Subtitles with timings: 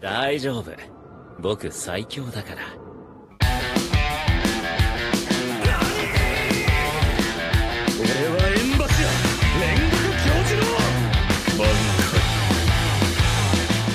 [0.00, 0.70] 大丈夫
[1.40, 2.62] 僕最強だから
[7.98, 9.08] 俺は縁柱
[9.58, 10.66] 煉獄教授の
[11.58, 11.66] 満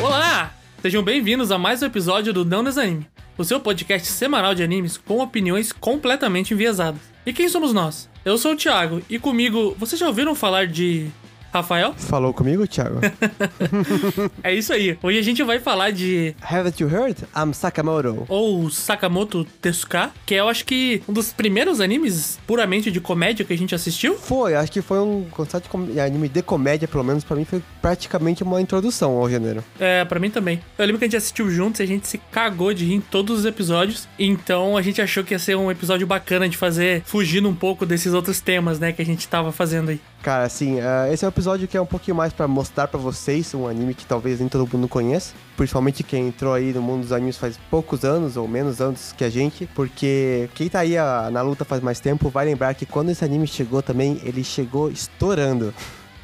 [0.03, 0.51] Olá!
[0.81, 3.07] Sejam bem-vindos a mais um episódio do Não Desanime,
[3.37, 6.99] o seu podcast semanal de animes com opiniões completamente enviesadas.
[7.25, 8.09] E quem somos nós?
[8.25, 11.09] Eu sou o Thiago e comigo, vocês já ouviram falar de
[11.53, 11.93] Rafael?
[11.95, 12.99] Falou comigo, Thiago?
[14.43, 14.97] É isso aí.
[15.01, 17.17] Hoje a gente vai falar de Haven't you heard?
[17.35, 18.25] I'm Sakamoto.
[18.27, 23.53] ou Sakamoto Tezuka, que eu acho que um dos primeiros animes puramente de comédia que
[23.53, 24.15] a gente assistiu.
[24.17, 27.45] Foi, acho que foi um conceito de com- anime de comédia, pelo menos pra mim,
[27.45, 29.63] foi praticamente uma introdução ao gênero.
[29.79, 30.59] É, pra mim também.
[30.77, 33.01] Eu lembro que a gente assistiu juntos e a gente se cagou de rir em
[33.01, 34.07] todos os episódios.
[34.17, 37.85] Então a gente achou que ia ser um episódio bacana de fazer, fugindo um pouco
[37.85, 40.01] desses outros temas, né, que a gente tava fazendo aí.
[40.21, 42.99] Cara, assim, ah, esse é um episódio que é um pouquinho mais pra mostrar pra
[42.99, 45.33] vocês um anime que talvez nem todo mundo conheça.
[45.55, 49.23] Principalmente quem entrou aí no mundo dos animes faz poucos anos, ou menos anos que
[49.23, 49.67] a gente.
[49.75, 50.95] Porque quem tá aí
[51.31, 54.91] na luta faz mais tempo vai lembrar que quando esse anime chegou também, ele chegou
[54.91, 55.73] estourando.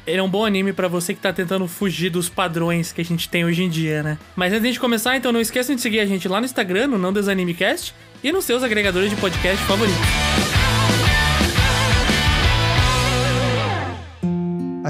[0.06, 3.04] Ele é um bom anime pra você que tá tentando fugir dos padrões que a
[3.04, 4.18] gente tem hoje em dia, né?
[4.34, 6.98] Mas antes de começar, então não esqueçam de seguir a gente lá no Instagram, no
[6.98, 10.29] Não Desanimecast, e nos seus agregadores de podcast favoritos.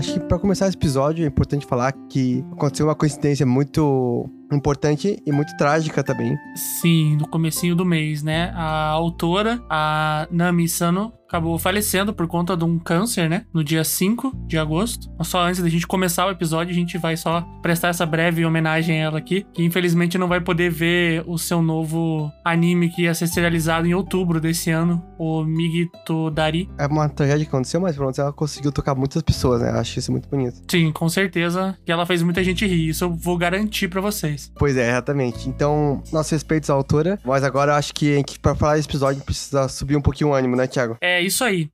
[0.01, 5.23] Acho que pra começar esse episódio é importante falar que aconteceu uma coincidência muito importante
[5.27, 6.39] e muito trágica também.
[6.57, 8.51] Sim, no comecinho do mês, né?
[8.55, 13.45] A autora, a Nami Sano, acabou falecendo por conta de um câncer, né?
[13.55, 15.09] No dia 5 de agosto.
[15.17, 18.45] Mas Só antes da gente começar o episódio, a gente vai só prestar essa breve
[18.45, 23.03] homenagem a ela aqui, que infelizmente não vai poder ver o seu novo anime que
[23.03, 26.69] ia ser serializado em outubro desse ano, o Migito Dari.
[26.77, 29.71] É uma tragédia que aconteceu, mas pronto, ela conseguiu tocar muitas pessoas, né?
[29.71, 30.61] Acho isso muito bonito.
[30.69, 34.51] Sim, com certeza que ela fez muita gente rir, isso eu vou garantir pra vocês.
[34.59, 35.49] Pois é, exatamente.
[35.49, 37.21] Então, nossos respeitos à autora.
[37.25, 40.31] Mas agora eu acho que, a gente, pra falar desse episódio, precisa subir um pouquinho
[40.31, 40.97] o ânimo, né, Thiago?
[41.01, 41.69] É isso aí.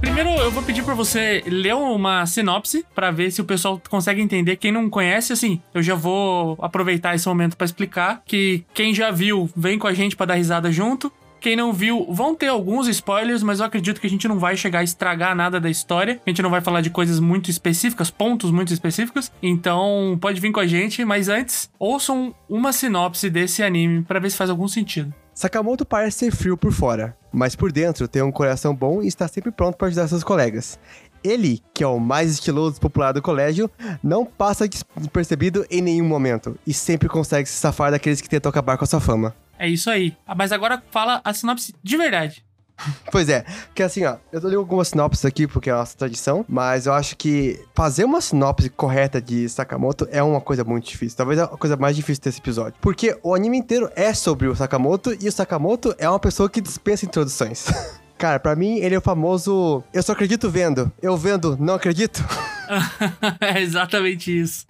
[0.00, 4.22] Primeiro, eu vou pedir pra você ler uma sinopse pra ver se o pessoal consegue
[4.22, 4.56] entender.
[4.56, 9.10] Quem não conhece, assim, eu já vou aproveitar esse momento pra explicar que quem já
[9.10, 11.12] viu, vem com a gente pra dar risada junto.
[11.40, 14.56] Quem não viu, vão ter alguns spoilers, mas eu acredito que a gente não vai
[14.56, 16.20] chegar a estragar nada da história.
[16.26, 19.30] A gente não vai falar de coisas muito específicas, pontos muito específicos.
[19.42, 24.30] Então, pode vir com a gente, mas antes, ouçam uma sinopse desse anime pra ver
[24.30, 25.12] se faz algum sentido.
[25.36, 29.28] Sakamoto parece ser frio por fora, mas por dentro tem um coração bom e está
[29.28, 30.78] sempre pronto para ajudar seus colegas.
[31.22, 33.70] Ele, que é o mais estiloso e popular do colégio,
[34.02, 38.78] não passa despercebido em nenhum momento e sempre consegue se safar daqueles que tentam acabar
[38.78, 39.34] com a sua fama.
[39.58, 40.16] É isso aí.
[40.26, 42.44] Ah, Mas agora fala a sinopse de verdade.
[43.10, 43.44] Pois é,
[43.74, 46.86] que assim, ó, eu tô lendo algumas sinopses aqui porque é a nossa tradição, mas
[46.86, 51.16] eu acho que fazer uma sinopse correta de Sakamoto é uma coisa muito difícil.
[51.16, 52.74] Talvez a coisa mais difícil desse episódio.
[52.80, 56.60] Porque o anime inteiro é sobre o Sakamoto e o Sakamoto é uma pessoa que
[56.60, 57.66] dispensa introduções.
[58.18, 60.90] Cara, pra mim ele é o famoso eu só acredito vendo.
[61.02, 62.24] Eu vendo, não acredito.
[63.40, 64.66] é exatamente isso.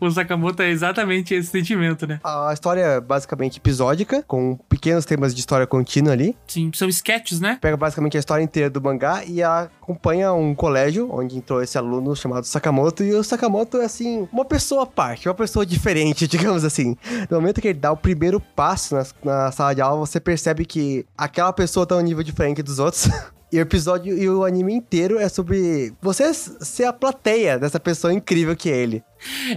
[0.00, 2.20] O Sakamoto é exatamente esse sentimento, né?
[2.24, 6.36] A história é basicamente episódica, com pequenos temas de história contínua ali.
[6.46, 7.58] Sim, são sketches, né?
[7.60, 11.78] Pega basicamente a história inteira do mangá e ela acompanha um colégio onde entrou esse
[11.78, 13.04] aluno chamado Sakamoto.
[13.04, 16.96] E o Sakamoto é, assim, uma pessoa à parte, uma pessoa diferente, digamos assim.
[17.30, 20.64] No momento que ele dá o primeiro passo na, na sala de aula, você percebe
[20.64, 23.08] que aquela pessoa tá um nível diferente dos outros.
[23.54, 28.12] E o episódio e o anime inteiro é sobre você ser a plateia dessa pessoa
[28.12, 29.00] incrível que é ele.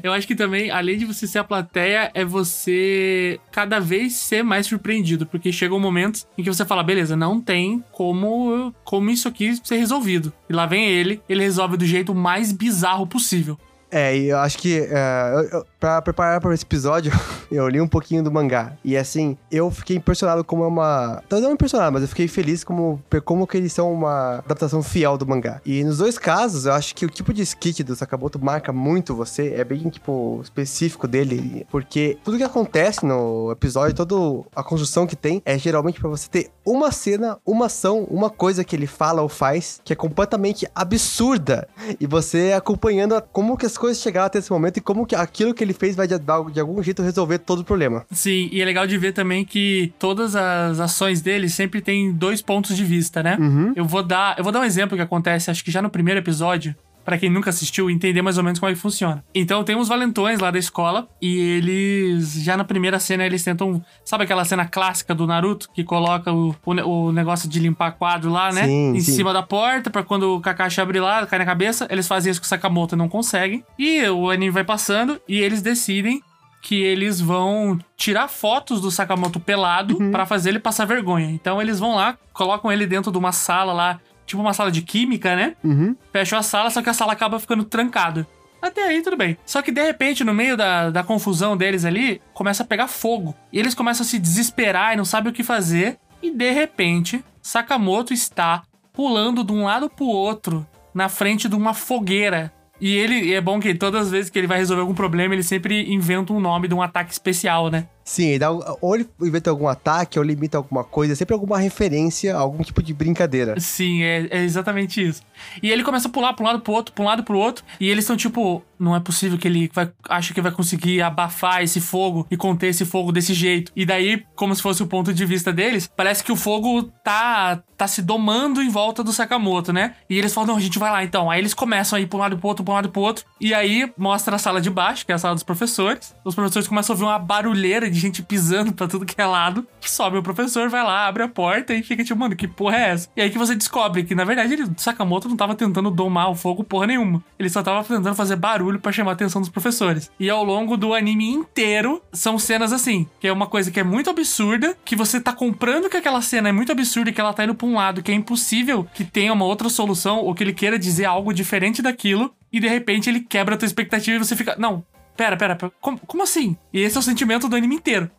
[0.03, 4.43] Eu acho que também, além de você ser a plateia, é você cada vez ser
[4.43, 5.25] mais surpreendido.
[5.25, 9.59] Porque chega um momento em que você fala, beleza, não tem como, como isso aqui
[9.63, 10.31] ser resolvido.
[10.47, 13.57] E lá vem ele, ele resolve do jeito mais bizarro possível.
[13.89, 17.11] É, e eu acho que é, eu, eu, pra preparar para esse episódio,
[17.51, 18.73] eu li um pouquinho do mangá.
[18.83, 21.23] E assim, eu fiquei impressionado como é uma.
[21.27, 25.18] Talvez não impressionado, mas eu fiquei feliz como, como que eles são uma adaptação fiel
[25.18, 25.62] do mangá.
[25.65, 29.15] E nos dois casos, eu acho que o tipo de skit do Sakamoto marca muito
[29.15, 29.53] você.
[29.57, 31.65] É bem, tipo, específico dele.
[31.69, 36.27] Porque tudo que acontece no episódio, toda a construção que tem, é geralmente para você
[36.29, 40.68] ter uma cena, uma ação, uma coisa que ele fala ou faz que é completamente
[40.75, 41.68] absurda.
[42.00, 45.53] E você acompanhando como que as coisas chegaram até esse momento e como que aquilo
[45.53, 48.05] que ele fez vai de, de algum jeito resolver todo o problema.
[48.11, 52.41] Sim, e é legal de ver também que todas as ações dele sempre tem dois
[52.41, 53.37] pontos de vista, né?
[53.39, 53.73] Uhum.
[53.75, 56.19] Eu vou dar, eu vou dar um exemplo que acontece, acho que já no primeiro
[56.19, 56.75] episódio,
[57.07, 59.24] pra quem nunca assistiu, entender mais ou menos como é que funciona.
[59.33, 63.81] Então tem os valentões lá da escola e eles, já na primeira cena, eles tentam.
[64.04, 66.71] Sabe aquela cena clássica do Naruto que coloca o, o,
[67.07, 68.65] o negócio de limpar quadro lá, né?
[68.65, 69.13] Sim, em sim.
[69.13, 71.88] cima da porta, pra quando o Kakashi abrir lá, cai na cabeça.
[71.89, 73.63] Eles fazem isso com o Sakamoto e não conseguem.
[73.80, 76.21] E o anime vai passando e eles decidem
[76.62, 80.12] que eles vão tirar fotos do Sakamoto pelado Uhum.
[80.12, 81.30] pra fazer ele passar vergonha.
[81.31, 84.83] Então eles vão lá, colocam ele dentro de uma sala lá, tipo uma sala de
[84.83, 85.56] química, né?
[85.63, 85.95] Uhum.
[86.12, 88.27] Fecham a sala, só que a sala acaba ficando trancada.
[88.62, 89.38] Até aí, tudo bem.
[89.45, 93.33] Só que de repente, no meio da, da confusão deles ali, começa a pegar fogo.
[93.51, 95.97] E eles começam a se desesperar e não sabem o que fazer.
[96.21, 101.74] E de repente, Sakamoto está pulando de um lado pro outro na frente de uma
[101.74, 102.51] fogueira.
[102.81, 105.33] E ele e é bom que todas as vezes que ele vai resolver algum problema,
[105.33, 107.88] ele sempre inventa um nome de um ataque especial, né?
[108.07, 112.33] Sim, ele dá, ou ele inventa algum ataque, ou limita alguma coisa, sempre alguma referência,
[112.33, 113.59] algum tipo de brincadeira.
[113.59, 115.21] Sim, é, é exatamente isso.
[115.62, 117.65] E ele começa a pular pra um lado pro outro, pra um lado pro outro.
[117.81, 119.69] E eles estão tipo, não é possível que ele
[120.07, 123.74] acha que vai conseguir abafar esse fogo e conter esse fogo desse jeito.
[123.75, 127.62] E daí, como se fosse o ponto de vista deles, parece que o fogo tá,
[127.75, 129.95] tá se domando em volta do Sakamoto, né?
[130.10, 131.30] E eles falam, não, a gente vai lá então.
[131.30, 133.25] Aí eles começam a ir pra um lado pro outro, pra um lado pro outro.
[133.42, 136.15] E aí mostra a sala de baixo, que é a sala dos professores.
[136.24, 139.67] Os professores começam a ouvir uma barulheira de gente pisando pra tudo que é lado.
[139.81, 142.89] Sobe o professor, vai lá, abre a porta e fica tipo, mano, que porra é
[142.89, 143.09] essa?
[143.15, 146.35] E aí que você descobre que, na verdade, ele, Sakamoto não tava tentando domar o
[146.35, 147.23] fogo porra nenhuma.
[147.39, 150.11] Ele só tava tentando fazer barulho pra chamar a atenção dos professores.
[150.19, 153.83] E ao longo do anime inteiro, são cenas assim, que é uma coisa que é
[153.83, 157.33] muito absurda, que você tá comprando que aquela cena é muito absurda e que ela
[157.33, 160.43] tá indo pra um lado, que é impossível que tenha uma outra solução ou que
[160.43, 164.19] ele queira dizer algo diferente daquilo, e de repente ele quebra a tua expectativa e
[164.19, 164.83] você fica, não,
[165.17, 166.55] pera, pera, pera como, como assim?
[166.71, 168.09] E esse é o sentimento do anime inteiro.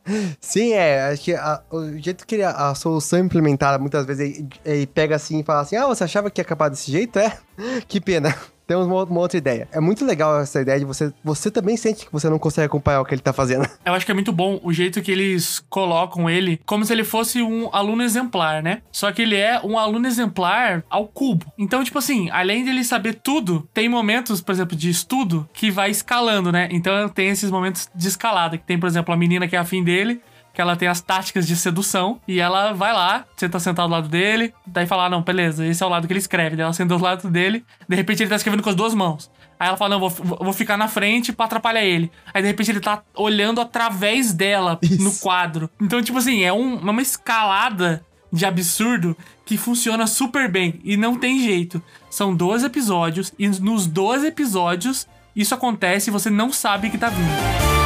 [0.40, 1.10] Sim, é.
[1.12, 5.16] Acho que a- o jeito que ele- a, solução implementada muitas vezes ele, ele pega
[5.16, 7.18] assim e fala assim: Ah, você achava que ia acabar desse jeito?
[7.18, 7.38] É?
[7.88, 8.36] Que pena.
[8.68, 9.66] Temos uma, uma outra ideia.
[9.72, 11.10] É muito legal essa ideia de você.
[11.24, 13.66] Você também sente que você não consegue acompanhar o que ele tá fazendo.
[13.84, 17.02] Eu acho que é muito bom o jeito que eles colocam ele como se ele
[17.02, 18.82] fosse um aluno exemplar, né?
[18.92, 21.50] Só que ele é um aluno exemplar ao cubo.
[21.56, 25.70] Então, tipo assim, além de ele saber tudo, tem momentos, por exemplo, de estudo que
[25.70, 26.68] vai escalando, né?
[26.70, 29.82] Então tem esses momentos de escalada, que tem, por exemplo, a menina que é afim
[29.82, 30.20] dele,
[30.58, 33.88] que ela tem as táticas de sedução, e ela vai lá, você tá sentado ao
[34.00, 36.56] lado dele, daí fala, ah, não, beleza, esse é o lado que ele escreve.
[36.56, 39.30] Daí ela senta do lado dele, de repente ele tá escrevendo com as duas mãos.
[39.56, 42.10] Aí ela fala, não, vou, vou ficar na frente pra atrapalhar ele.
[42.34, 45.00] Aí de repente ele tá olhando através dela Isso.
[45.00, 45.70] no quadro.
[45.80, 49.16] Então, tipo assim, é um- uma escalada de absurdo
[49.46, 50.80] que funciona super bem.
[50.82, 51.80] E não tem jeito.
[52.10, 55.06] São 12 episódios, e nos 12 episódios
[55.36, 57.77] isso acontece e você não sabe que tá vindo.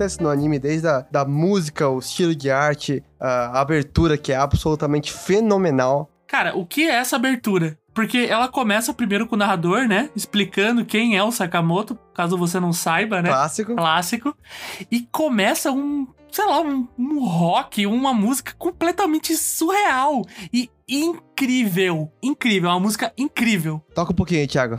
[0.00, 4.36] Acontece no anime, desde a da música, o estilo de arte, a abertura, que é
[4.36, 6.10] absolutamente fenomenal.
[6.26, 7.78] Cara, o que é essa abertura?
[7.92, 10.08] Porque ela começa primeiro com o narrador, né?
[10.14, 13.28] Explicando quem é o Sakamoto, caso você não saiba, né?
[13.28, 13.74] Clássico.
[13.74, 14.36] Clássico.
[14.90, 22.10] E começa um, sei lá, um, um rock, uma música completamente surreal e incrível.
[22.22, 23.82] Incrível, é uma música incrível.
[23.92, 24.76] Toca um pouquinho aí, Thiago.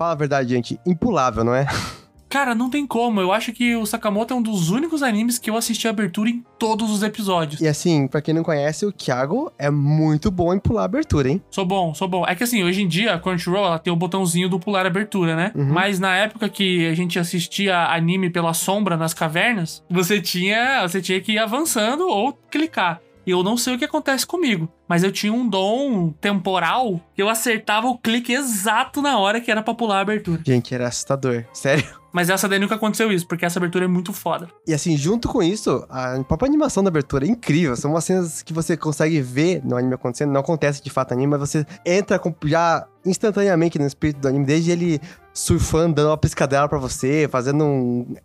[0.00, 0.80] Fala a verdade, gente.
[0.86, 1.66] Impulável, não é?
[2.26, 3.20] Cara, não tem como.
[3.20, 6.30] Eu acho que o Sakamoto é um dos únicos animes que eu assisti a abertura
[6.30, 7.60] em todos os episódios.
[7.60, 11.28] E assim, pra quem não conhece, o Thiago é muito bom em pular a abertura,
[11.28, 11.42] hein?
[11.50, 12.24] Sou bom, sou bom.
[12.26, 15.36] É que assim, hoje em dia a Crunchyroll ela tem o botãozinho do pular abertura,
[15.36, 15.52] né?
[15.54, 21.02] Mas na época que a gente assistia anime pela sombra nas cavernas, você tinha, você
[21.02, 23.02] tinha que ir avançando ou clicar.
[23.30, 27.22] E eu não sei o que acontece comigo, mas eu tinha um dom temporal que
[27.22, 30.42] eu acertava o clique exato na hora que era pra pular a abertura.
[30.44, 31.44] Gente, era assustador.
[31.54, 31.86] Sério.
[32.12, 34.48] Mas essa daí nunca aconteceu isso, porque essa abertura é muito foda.
[34.66, 37.76] E assim, junto com isso, a própria animação da abertura é incrível.
[37.76, 40.32] São umas cenas que você consegue ver no anime acontecendo.
[40.32, 44.44] Não acontece de fato no anime, mas você entra já instantaneamente no espírito do anime,
[44.44, 45.00] desde ele
[45.32, 48.16] surfando, dando uma piscadela pra você, fazendo um,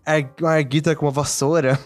[0.41, 1.79] uma air guitar com uma vassoura.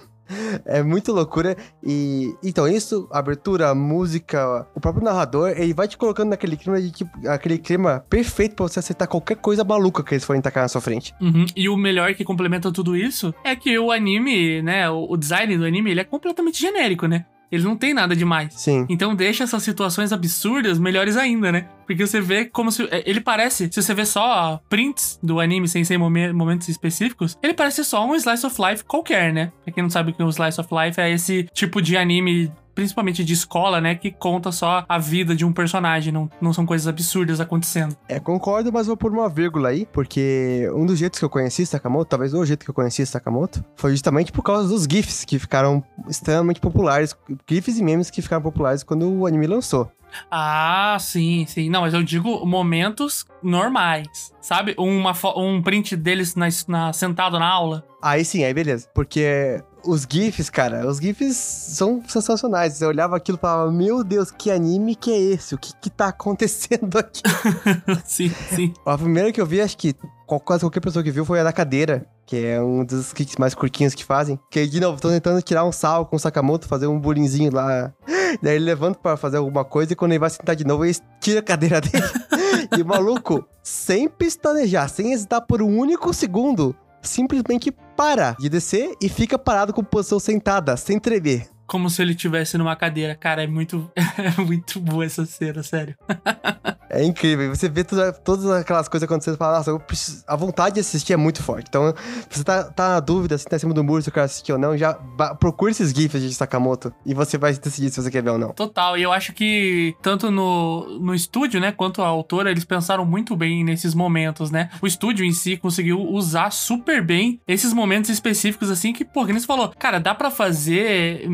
[0.65, 1.55] É muito loucura.
[1.83, 6.91] E então, isso, abertura, música, o próprio narrador, ele vai te colocando naquele clima de
[6.91, 10.67] tipo, aquele clima perfeito pra você aceitar qualquer coisa maluca que eles forem tacar na
[10.67, 11.13] sua frente.
[11.19, 11.45] Uhum.
[11.55, 14.89] E o melhor que complementa tudo isso é que o anime, né?
[14.89, 17.25] O, o design do anime, ele é completamente genérico, né?
[17.51, 18.53] Ele não tem nada demais.
[18.55, 18.85] Sim.
[18.89, 21.67] Então deixa essas situações absurdas melhores ainda, né?
[21.87, 22.83] Porque você vê como se.
[22.91, 27.37] é, Ele parece, se você vê só prints do anime sem ser momen- momentos específicos,
[27.41, 29.51] ele parece só um slice of life qualquer, né?
[29.63, 31.97] Pra quem não sabe o que é um slice of life, é esse tipo de
[31.97, 32.51] anime.
[32.75, 33.95] Principalmente de escola, né?
[33.95, 36.13] Que conta só a vida de um personagem.
[36.13, 37.95] Não, não são coisas absurdas acontecendo.
[38.07, 41.65] É, concordo, mas vou pôr uma vírgula aí, porque um dos jeitos que eu conheci
[41.65, 45.37] Sakamoto, talvez o jeito que eu conheci Sakamoto, foi justamente por causa dos GIFs que
[45.39, 47.15] ficaram extremamente populares.
[47.49, 49.91] GIFs e memes que ficaram populares quando o anime lançou.
[50.31, 51.69] Ah, sim, sim.
[51.69, 54.33] Não, mas eu digo momentos normais.
[54.41, 54.73] Sabe?
[54.77, 57.85] Uma, um print deles na, na- sentado na aula.
[58.01, 58.87] Aí sim, aí beleza.
[58.93, 62.81] Porque os GIFs, cara, os GIFs são sensacionais.
[62.81, 65.55] Eu olhava aquilo e falava, meu Deus, que anime que é esse?
[65.55, 67.21] O que que tá acontecendo aqui?
[68.05, 68.73] sim, sim.
[68.85, 69.95] A primeira que eu vi, acho que
[70.43, 73.55] quase qualquer pessoa que viu foi a da cadeira, que é um dos kits mais
[73.55, 74.39] curtinhos que fazem.
[74.51, 77.93] Que de novo, estão tentando tirar um sal com o Sakamoto, fazer um bullyingzinho lá.
[78.43, 80.95] Daí ele levanta pra fazer alguma coisa e quando ele vai sentar de novo, ele
[81.19, 82.05] tira a cadeira dele.
[82.77, 88.95] e o maluco, sem pestanejar, sem hesitar por um único segundo, simplesmente para de descer
[89.01, 91.58] e fica parado com posição sentada, sem tremer.
[91.69, 93.15] Como se ele estivesse numa cadeira.
[93.15, 95.95] Cara, é muito, é muito boa essa cena, sério.
[96.91, 97.53] É incrível.
[97.55, 100.23] Você vê toda- todas aquelas coisas acontecendo e fala, nossa, eu preciso...
[100.27, 101.67] a vontade de assistir é muito forte.
[101.69, 101.93] Então,
[102.27, 104.25] se você tá, tá na dúvida, se tá em cima do muro, se eu quero
[104.25, 104.95] assistir ou não, já
[105.39, 108.53] procure esses GIFs de Sakamoto e você vai decidir se você quer ver ou não.
[108.53, 108.97] Total.
[108.97, 113.35] E eu acho que tanto no, no estúdio, né, quanto a autora, eles pensaram muito
[113.35, 114.71] bem nesses momentos, né?
[114.81, 119.31] O estúdio em si conseguiu usar super bem esses momentos específicos, assim, que, pô, que
[119.31, 121.29] nem você falou, cara, dá pra fazer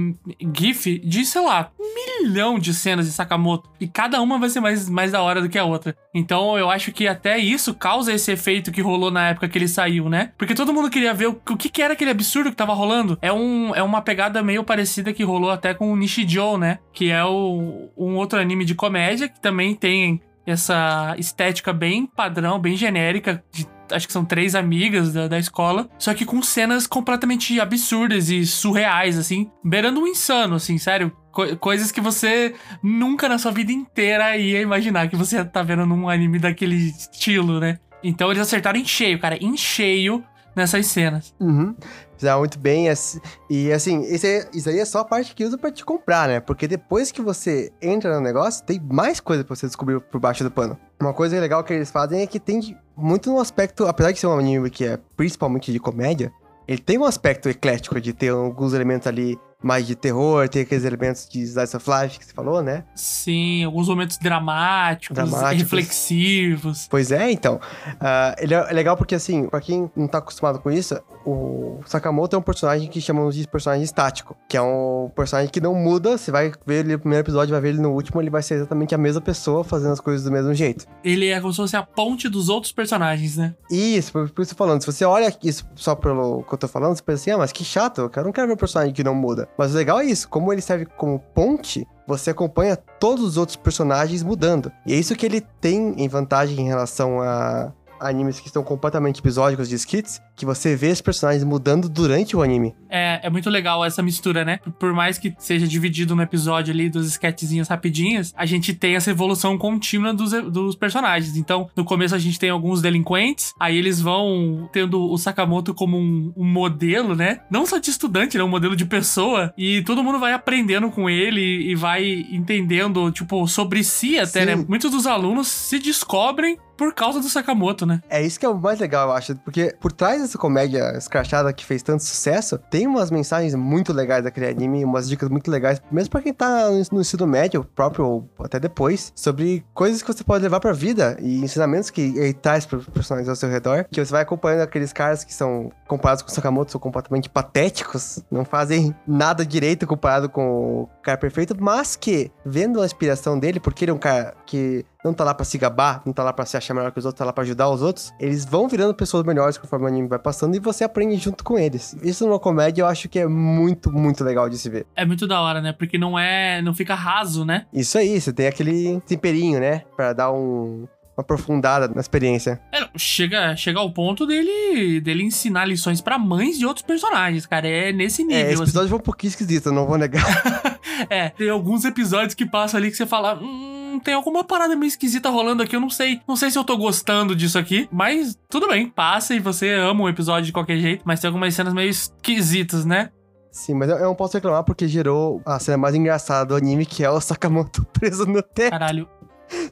[0.54, 3.70] GIF de, sei lá, um milhão de cenas de Sakamoto.
[3.80, 5.96] E cada uma vai ser mais, mais da hora do que a outra.
[6.14, 9.68] Então eu acho que até isso causa esse efeito que rolou na época que ele
[9.68, 10.32] saiu, né?
[10.38, 13.18] Porque todo mundo queria ver o, o que, que era aquele absurdo que tava rolando.
[13.22, 16.80] É, um, é uma pegada meio parecida que rolou até com o Nishijou, né?
[16.94, 22.60] Que é o, um outro anime de comédia que também tem essa estética bem padrão,
[22.60, 26.88] bem genérica, de acho que são três amigas da, da escola, só que com cenas
[26.88, 31.12] completamente absurdas e surreais, assim, beirando um insano, assim, sério.
[31.32, 35.86] Co- coisas que você nunca na sua vida inteira ia imaginar que você tá vendo
[35.86, 37.78] num anime daquele estilo, né?
[38.04, 40.24] Então eles acertaram em cheio, cara, em cheio
[40.56, 41.34] nessas cenas.
[41.40, 41.76] Uhum.
[42.16, 42.88] Fizeram muito bem.
[42.88, 45.84] assim, E assim, isso aí, isso aí é só a parte que usa pra te
[45.84, 46.40] comprar, né?
[46.40, 50.42] Porque depois que você entra no negócio, tem mais coisa pra você descobrir por baixo
[50.44, 50.78] do pano.
[51.02, 54.28] Uma coisa legal que eles fazem é que tem muito um aspecto, apesar de ser
[54.28, 56.32] um anime que é principalmente de comédia,
[56.68, 60.84] ele tem um aspecto eclético de ter alguns elementos ali mais de terror, tem aqueles
[60.84, 62.84] elementos de Slice of Life que você falou, né?
[62.96, 65.64] Sim, alguns momentos dramáticos, Dramáticos.
[65.64, 66.88] reflexivos.
[66.90, 67.60] Pois é, então.
[68.00, 72.36] Ah, ele é legal porque, assim, pra quem não tá acostumado com isso, o Sakamoto
[72.36, 74.36] é um personagem que chamamos de personagem estático.
[74.48, 76.18] Que é um personagem que não muda.
[76.18, 78.56] Você vai ver ele no primeiro episódio, vai ver ele no último, ele vai ser
[78.56, 80.86] exatamente a mesma pessoa fazendo as coisas do mesmo jeito.
[81.04, 83.56] Ele é como se fosse a ponte dos outros personagens, né?
[83.72, 84.82] Isso, por, por isso eu tô falando.
[84.82, 87.52] Se você olha isso só pelo que eu tô falando, você pensa assim, ah, mas
[87.52, 89.45] que chato, eu não quero ver um personagem que não muda.
[89.58, 93.56] Mas o legal é isso, como ele serve como ponte, você acompanha todos os outros
[93.56, 94.72] personagens mudando.
[94.86, 99.20] E é isso que ele tem em vantagem em relação a animes que estão completamente
[99.20, 102.76] episódicos de skits, que você vê os personagens mudando durante o anime.
[102.90, 104.60] É, é muito legal essa mistura, né?
[104.80, 109.12] Por mais que seja dividido no episódio ali dos sketchzinhos rapidinhas, a gente tem essa
[109.12, 111.38] evolução contínua dos, dos personagens.
[111.38, 115.98] Então, no começo a gente tem alguns delinquentes, aí eles vão tendo o Sakamoto como
[115.98, 117.42] um, um modelo, né?
[117.50, 118.44] Não só de estudante, né?
[118.44, 119.54] Um modelo de pessoa.
[119.58, 124.46] E todo mundo vai aprendendo com ele e vai entendendo, tipo, sobre si até, Sim.
[124.46, 124.66] né?
[124.68, 128.02] Muitos dos alunos se descobrem por causa do Sakamoto, né?
[128.10, 131.52] É isso que é o mais legal, eu acho, porque por trás dessa comédia escrachada
[131.54, 135.82] que fez tanto sucesso, tem umas mensagens muito legais daquele anime, umas dicas muito legais,
[135.92, 140.12] mesmo pra quem tá no no ensino médio próprio ou até depois, sobre coisas que
[140.12, 143.86] você pode levar pra vida e ensinamentos que ele traz pros personagens ao seu redor,
[143.92, 148.24] que você vai acompanhando aqueles caras que são comparados com o Sakamoto, são completamente patéticos,
[148.32, 153.86] não fazem nada direito comparado com cara perfeito, mas que, vendo a inspiração dele, porque
[153.86, 156.46] ele é um cara que não tá lá pra se gabar, não tá lá pra
[156.46, 158.94] se achar melhor que os outros, tá lá pra ajudar os outros, eles vão virando
[158.96, 161.96] pessoas melhores conforme o anime vai passando e você aprende junto com eles.
[162.02, 164.88] Isso numa comédia eu acho que é muito, muito legal de se ver.
[164.96, 165.74] É muito da hora, né?
[165.74, 166.60] Porque não é.
[166.64, 167.68] não fica raso, né?
[167.72, 169.84] Isso aí, você tem aquele temperinho, né?
[169.96, 170.88] Pra dar um.
[171.18, 172.60] Uma aprofundada na experiência.
[172.72, 177.46] É, não, chega, chega ao ponto dele, dele ensinar lições pra mães de outros personagens,
[177.46, 177.68] cara.
[177.68, 178.42] É nesse É, nível.
[178.44, 178.64] esse assim.
[178.64, 180.24] episódio foi um pouquinho esquisito, não vou negar.
[181.10, 183.36] É, tem alguns episódios que passam ali que você fala.
[183.36, 186.22] Hum, tem alguma parada meio esquisita rolando aqui, eu não sei.
[186.26, 190.06] Não sei se eu tô gostando disso aqui, mas tudo bem, passa e você ama
[190.06, 193.10] o episódio de qualquer jeito, mas tem algumas cenas meio esquisitas, né?
[193.52, 196.86] Sim, mas eu eu não posso reclamar porque gerou a cena mais engraçada do anime,
[196.86, 199.08] que é o Sakamoto preso no teto, Caralho.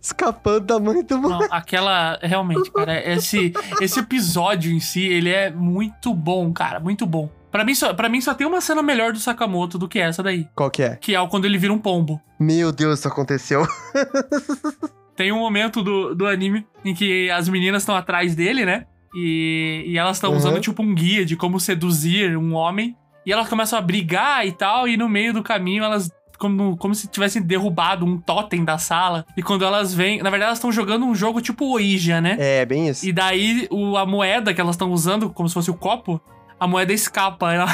[0.02, 1.18] Escapando da mãe do.
[1.18, 2.18] Não, aquela.
[2.22, 7.30] Realmente, cara, esse, esse episódio em si, ele é muito bom, cara, muito bom.
[7.52, 10.24] Pra mim, só, pra mim, só tem uma cena melhor do Sakamoto do que essa
[10.24, 10.48] daí.
[10.56, 10.96] Qual que é?
[10.96, 12.20] Que é o quando ele vira um pombo.
[12.40, 13.68] Meu Deus, isso aconteceu.
[15.16, 18.86] Tem um momento do, do anime em que as meninas estão atrás dele, né?
[19.16, 20.38] E, e elas estão Uhum.
[20.38, 22.98] usando, tipo, um guia de como seduzir um homem.
[23.24, 26.10] E elas começam a brigar e tal, e no meio do caminho elas.
[26.44, 29.26] Como, como se tivessem derrubado um totem da sala.
[29.38, 30.22] E quando elas vêm.
[30.22, 32.36] Na verdade, elas estão jogando um jogo tipo Ouija, né?
[32.38, 33.06] É, bem isso.
[33.06, 36.20] E daí o, a moeda que elas estão usando, como se fosse o copo,
[36.60, 37.54] a moeda escapa.
[37.54, 37.68] Ela...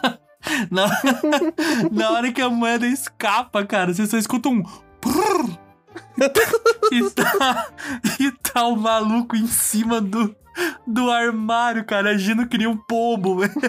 [0.72, 0.88] na,
[1.92, 4.62] na hora que a moeda escapa, cara, você só escuta um.
[6.90, 7.68] e, tá,
[8.18, 10.34] e tá o maluco em cima do,
[10.86, 13.52] do armário, cara, agindo que nem um pombo, velho.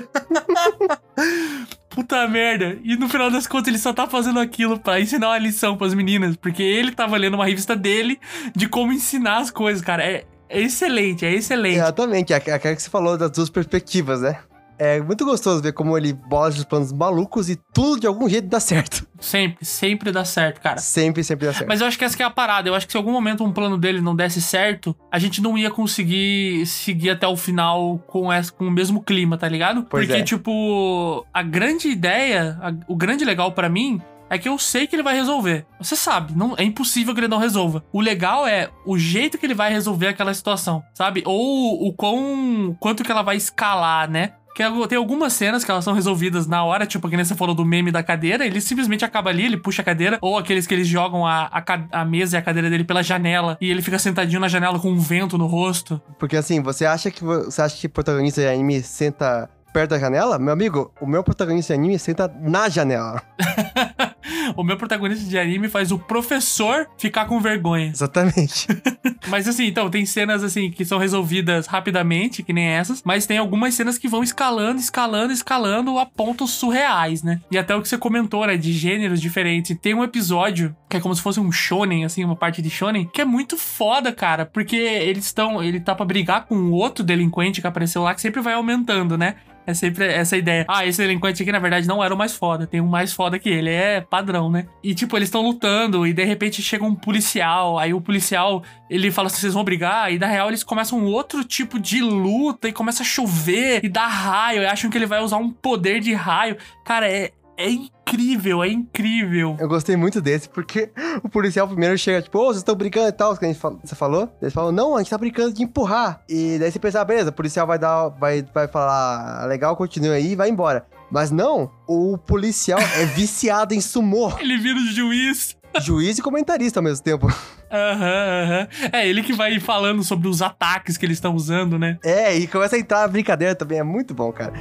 [2.00, 2.78] Puta merda.
[2.82, 5.94] E no final das contas ele só tá fazendo aquilo pra ensinar uma lição pras
[5.94, 6.38] meninas.
[6.38, 8.18] Porque ele tava lendo uma revista dele
[8.56, 10.02] de como ensinar as coisas, cara.
[10.02, 11.76] É, é excelente, é excelente.
[11.76, 14.40] Exatamente, é aquela que você falou das duas perspectivas, né?
[14.80, 18.48] É muito gostoso ver como ele bola os planos malucos e tudo de algum jeito
[18.48, 19.06] dá certo.
[19.20, 20.78] Sempre, sempre dá certo, cara.
[20.78, 21.68] Sempre, sempre dá certo.
[21.68, 22.70] Mas eu acho que essa que é a parada.
[22.70, 25.42] Eu acho que se em algum momento um plano dele não desse certo, a gente
[25.42, 29.84] não ia conseguir seguir até o final com, essa, com o mesmo clima, tá ligado?
[29.90, 30.24] Pois Porque, é.
[30.24, 34.02] tipo, a grande ideia, a- o grande legal pra mim.
[34.32, 35.66] É que eu sei que ele vai resolver.
[35.80, 37.84] Você sabe, não é impossível que ele não resolva.
[37.92, 41.24] O legal é o jeito que ele vai resolver aquela situação, sabe?
[41.26, 44.34] Ou o quão quanto que ela vai escalar, né?
[44.56, 47.56] Que tem algumas cenas que elas são resolvidas na hora, tipo, que nem você falou
[47.56, 50.74] do meme da cadeira, ele simplesmente acaba ali, ele puxa a cadeira, ou aqueles que
[50.74, 53.98] eles jogam a, a, a mesa e a cadeira dele pela janela, e ele fica
[53.98, 56.02] sentadinho na janela com um vento no rosto.
[56.18, 59.92] Porque assim, você acha que vo- você acha que o protagonista de anime senta perto
[59.92, 60.38] da janela?
[60.38, 63.22] Meu amigo, o meu protagonista de anime senta na janela.
[64.56, 67.88] o meu protagonista de anime faz o professor ficar com vergonha.
[67.88, 68.68] Exatamente.
[69.28, 73.38] Mas assim, então, tem cenas assim que são resolvidas rapidamente, que nem essas, mas tem
[73.38, 77.40] algumas cenas que vão escalando, escalando, escalando a pontos surreais, né?
[77.52, 79.78] E até o que você comentou, né, de gêneros diferentes.
[79.80, 83.08] Tem um episódio que é como se fosse um shonen, assim, uma parte de shonen,
[83.14, 87.04] que é muito foda, cara, porque eles estão, ele tá pra brigar com um outro
[87.04, 89.36] delinquente que apareceu lá, que sempre vai aumentando, né?
[89.70, 90.66] É sempre essa ideia.
[90.68, 92.66] Ah, esse delinquente aqui, na verdade, não era o mais foda.
[92.66, 93.70] Tem um mais foda que ele.
[93.70, 94.68] É padrão, né?
[94.84, 97.80] E, tipo, eles estão lutando e, de repente, chega um policial.
[97.80, 100.12] Aí o policial, ele fala assim, vocês vão brigar.
[100.12, 102.68] E, na real, eles começam um outro tipo de luta.
[102.68, 104.62] E começa a chover e dá raio.
[104.62, 106.58] E acham que ele vai usar um poder de raio.
[106.86, 109.56] Cara, é, é incrível, é incrível.
[109.60, 110.92] Eu gostei muito desse, porque
[111.24, 113.96] o policial primeiro chega, tipo, ô, vocês estão brincando e tal, que a gente você
[113.96, 114.30] falou?
[114.42, 116.22] Eles falam, não, a gente tá brincando de empurrar.
[116.28, 119.76] E daí você pensa, ah, beleza, o policial vai dar, vai, vai falar, "Ah, legal,
[119.76, 120.86] continua aí e vai embora.
[121.12, 124.32] Mas não, o policial é viciado em sumô.
[124.40, 125.58] Ele vira juiz.
[125.82, 127.28] Juiz e comentarista ao mesmo tempo.
[127.72, 128.68] Aham, aham.
[128.92, 131.98] É ele que vai falando sobre os ataques que eles estão usando, né?
[132.04, 134.54] É, e começa a entrar a brincadeira também, é muito bom, cara.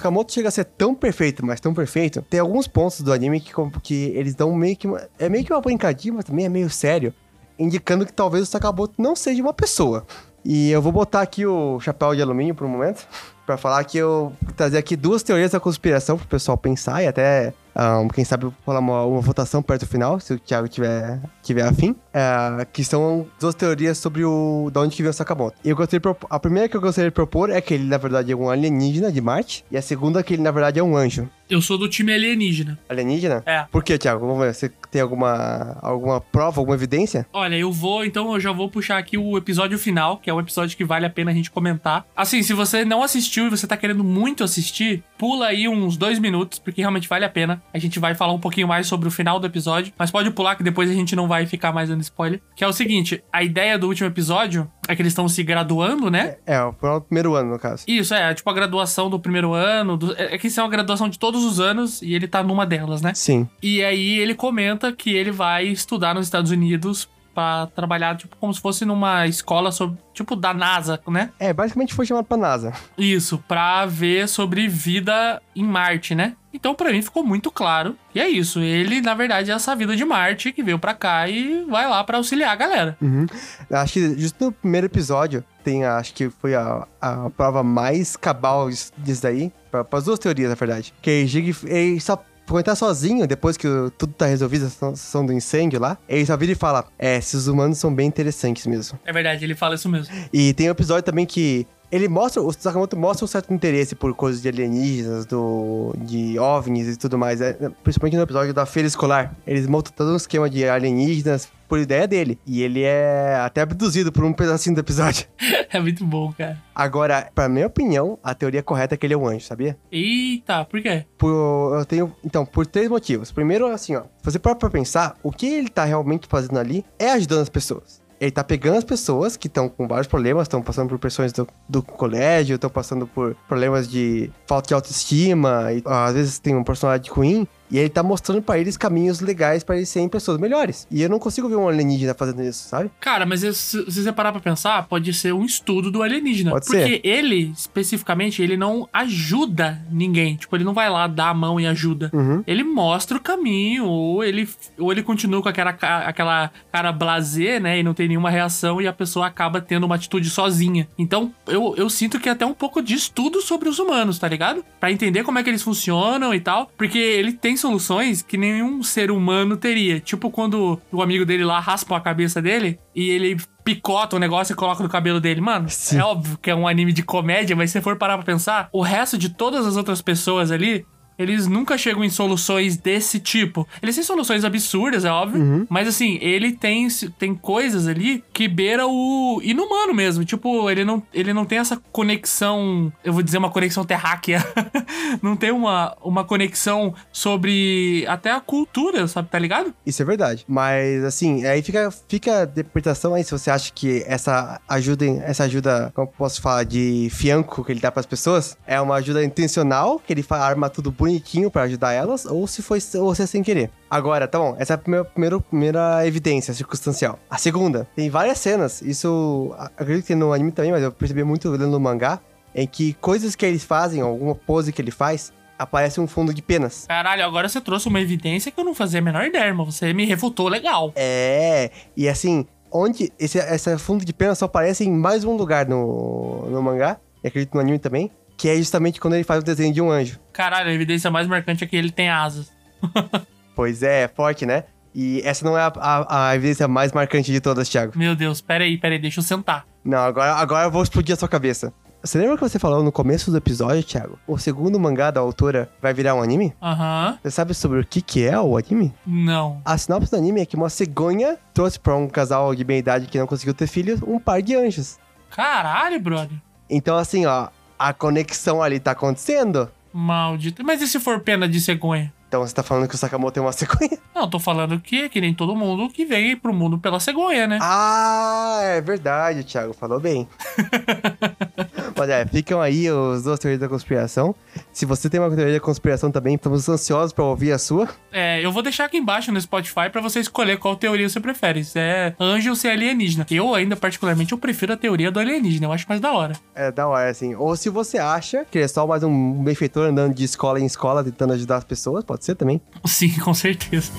[0.00, 2.22] Sakamoto chega a ser tão perfeito, mas tão perfeito.
[2.28, 4.86] Tem alguns pontos do anime que, que eles dão meio que.
[4.86, 7.12] uma- é meio que uma brincadinha, mas também é meio sério.
[7.58, 10.06] Indicando que talvez o Sakamoto não seja uma pessoa.
[10.42, 13.06] E eu vou botar aqui o chapéu de alumínio por um momento.
[13.44, 17.52] Pra falar que eu trazer aqui duas teorias da conspiração pro pessoal pensar e até,
[17.74, 21.62] ahn, quem sabe, rolar uma, uma votação perto do final, se o Thiago tiver, tiver
[21.62, 21.94] afim.
[22.12, 25.56] É, que são duas teorias sobre o da onde que veio o Sakamoto.
[25.64, 27.96] E eu gostaria de a primeira que eu gostaria de propor é que ele, na
[27.96, 29.64] verdade, é um alienígena de Marte.
[29.70, 31.28] E a segunda é que ele, na verdade, é um anjo.
[31.48, 32.78] Eu sou do time alienígena.
[32.88, 33.42] Alienígena?
[33.44, 33.66] É.
[33.72, 34.24] Por que, Thiago?
[34.24, 34.54] Vamos ver.
[34.54, 37.26] Você tem alguma, alguma prova, alguma evidência?
[37.32, 40.38] Olha, eu vou, então eu já vou puxar aqui o episódio final, que é um
[40.38, 42.06] episódio que vale a pena a gente comentar.
[42.16, 46.20] Assim, se você não assistiu e você tá querendo muito assistir, pula aí uns dois
[46.20, 47.60] minutos, porque realmente vale a pena.
[47.72, 50.56] A gente vai falar um pouquinho mais sobre o final do episódio, mas pode pular
[50.56, 52.40] que depois a gente não vai ficar mais dando spoiler.
[52.56, 56.10] Que é o seguinte, a ideia do último episódio é que eles estão se graduando,
[56.10, 56.36] né?
[56.46, 57.84] É, foi o primeiro ano, no caso.
[57.86, 59.96] Isso, é, tipo a graduação do primeiro ano.
[59.96, 62.42] do- é é que isso é uma graduação de todos os anos e ele tá
[62.42, 63.12] numa delas, né?
[63.14, 63.48] Sim.
[63.62, 67.08] E aí ele comenta que ele vai estudar nos Estados Unidos
[67.40, 71.30] pra trabalhar, tipo, como se fosse numa escola sobre, tipo, da NASA, né?
[71.38, 72.72] É, basicamente foi chamado pra NASA.
[72.98, 76.34] Isso, pra ver sobre vida em Marte, né?
[76.52, 77.96] Então, pra mim, ficou muito claro.
[78.14, 78.58] E é isso.
[78.60, 82.02] Ele, na verdade, é essa vida de Marte que veio pra cá e vai lá
[82.02, 82.96] pra auxiliar a galera.
[83.00, 83.24] Uhum.
[83.70, 88.68] Acho que justo no primeiro episódio tem, acho que foi a, a prova mais cabal
[88.98, 89.52] disso daí.
[89.70, 90.92] Para as duas teorias, na verdade.
[91.00, 92.20] Que chega e- ele só
[92.62, 96.36] tá sozinho, depois que o- tudo tá resolvido, a situação do incêndio lá, ele só
[96.36, 98.98] vira e fala: É, esses humanos são bem interessantes mesmo.
[99.04, 100.14] É verdade, ele fala isso mesmo.
[100.32, 104.14] E tem um episódio também que ele mostra, o Sakamoto mostra um certo interesse por
[104.14, 107.40] coisas de alienígenas, do, de OVNIs e tudo mais.
[107.40, 109.36] é, principalmente no episódio da feira escolar.
[109.46, 112.38] Eles montam todo um esquema de alienígenas por ideia dele.
[112.46, 115.26] E ele é até abduzido por um pedacinho do episódio.
[115.72, 116.60] É muito bom, cara.
[116.74, 119.78] Agora, pra minha opinião, a teoria correta é que ele é um anjo, sabia?
[119.92, 121.04] Eita, por quê?
[121.16, 123.30] Por, eu tenho, então, por três motivos.
[123.30, 126.84] Primeiro, assim, ó, se você parar pra pensar, o que ele tá realmente fazendo ali
[126.98, 128.02] é ajudando as pessoas.
[128.20, 131.48] Ele tá pegando as pessoas que estão com vários problemas, estão passando por pressões do,
[131.66, 136.62] do colégio, estão passando por problemas de falta de autoestima, e às vezes tem um
[136.62, 140.86] personagem ruim, e ele tá mostrando pra eles caminhos legais pra eles serem pessoas melhores.
[140.90, 142.90] E eu não consigo ver um alienígena fazendo isso, sabe?
[143.00, 146.50] Cara, mas se você parar pra pensar, pode ser um estudo do alienígena.
[146.50, 147.00] Pode porque ser.
[147.04, 150.36] ele, especificamente, ele não ajuda ninguém.
[150.36, 152.10] Tipo, ele não vai lá dar a mão e ajuda.
[152.12, 152.42] Uhum.
[152.46, 157.78] Ele mostra o caminho, ou ele, ou ele continua com aquela, aquela cara blazer, né?
[157.78, 160.88] E não tem nenhuma reação, e a pessoa acaba tendo uma atitude sozinha.
[160.98, 164.28] Então, eu, eu sinto que é até um pouco de estudo sobre os humanos, tá
[164.28, 164.64] ligado?
[164.78, 166.70] Pra entender como é que eles funcionam e tal.
[166.76, 170.00] Porque ele tem soluções que nenhum ser humano teria.
[170.00, 174.52] Tipo quando o amigo dele lá raspa a cabeça dele e ele picota o negócio
[174.52, 175.40] e coloca no cabelo dele.
[175.40, 175.98] Mano, Sim.
[175.98, 178.68] é óbvio que é um anime de comédia, mas se você for parar pra pensar,
[178.72, 180.84] o resto de todas as outras pessoas ali.
[181.20, 183.68] Eles nunca chegam em soluções desse tipo.
[183.82, 185.66] Eles têm soluções absurdas, é óbvio.
[185.68, 190.24] Mas assim, ele tem, tem coisas ali que beira o inumano mesmo.
[190.24, 192.90] Tipo, ele não, ele não tem essa conexão.
[193.04, 194.42] Eu vou dizer uma conexão terráquea.
[195.20, 199.28] não tem uma, uma conexão sobre até a cultura, sabe?
[199.28, 199.74] Tá ligado?
[199.84, 200.46] Isso é verdade.
[200.48, 205.44] Mas, assim, aí fica, fica a interpretação aí se você acha que essa ajuda, essa
[205.44, 209.22] ajuda, como eu posso falar, de fianco que ele dá pras pessoas, é uma ajuda
[209.22, 213.26] intencional, que ele arma tudo bonitinho pra ajudar elas, ou se foi ou se é
[213.26, 213.70] sem querer.
[213.90, 217.18] Agora, tá bom, essa é a primeira, primeira, primeira evidência circunstancial.
[217.28, 221.24] A segunda, tem várias cenas, isso acredito que tem no anime também, mas eu percebi
[221.24, 222.20] muito lendo no mangá,
[222.54, 226.40] em que coisas que eles fazem, alguma pose que ele faz, aparece um fundo de
[226.40, 226.86] penas.
[226.86, 229.66] Caralho, agora você trouxe uma evidência que eu não fazia a menor ideia, irmão.
[229.66, 230.92] Você me refutou legal.
[230.96, 235.68] É, e assim, onde esse, essa fundo de pena só aparece em mais um lugar
[235.68, 239.44] no, no mangá, e acredito no anime também, que é justamente quando ele faz o
[239.44, 240.18] desenho de um anjo.
[240.32, 242.50] Caralho, a evidência mais marcante é que ele tem asas.
[243.54, 244.64] Pois é, forte, né?
[244.94, 247.92] E essa não é a, a- a evidência mais marcante de todas, Thiago.
[247.94, 249.66] Meu Deus, pera aí, pera aí, deixa eu sentar.
[249.84, 251.70] Não, agora, agora eu vou explodir a sua cabeça.
[252.02, 254.18] Você lembra que você falou no começo do episódio, Thiago?
[254.26, 256.54] O segundo mangá da autora vai virar um anime?
[256.62, 257.18] Aham.
[257.22, 258.94] Você sabe sobre o que, que é o anime?
[259.06, 259.60] Não.
[259.66, 263.06] A sinopse do anime é que uma cegonha trouxe pra um casal de meia idade
[263.06, 264.98] que não conseguiu ter filhos um par de anjos.
[265.30, 266.38] Caralho, brother.
[266.70, 267.48] Então, assim, ó,
[267.80, 269.70] a conexão ali tá acontecendo.
[269.90, 270.62] Maldito.
[270.62, 272.12] Mas e se for pena de cegonha?
[272.30, 273.98] Então você tá falando que o Sakamoto é uma cegonha?
[274.14, 277.48] Não, tô falando que é que nem todo mundo que vem pro mundo pela cegonha,
[277.48, 277.58] né?
[277.60, 280.28] Ah, é verdade, Thiago, falou bem.
[281.98, 284.32] Mas é, ficam aí os duas teorias da conspiração.
[284.72, 287.88] Se você tem uma teoria da conspiração também, estamos ansiosos pra ouvir a sua.
[288.12, 291.64] É, eu vou deixar aqui embaixo no Spotify pra você escolher qual teoria você prefere.
[291.64, 293.26] Se é anjo ou se é alienígena.
[293.30, 295.66] Eu ainda, particularmente, eu prefiro a teoria do alienígena.
[295.66, 296.34] Eu acho mais da hora.
[296.54, 297.34] É da hora, assim.
[297.34, 300.66] Ou se você acha que ele é só mais um benfeitor andando de escola em
[300.66, 302.60] escola tentando ajudar as pessoas, pode ser também.
[302.84, 303.90] Sim, com certeza.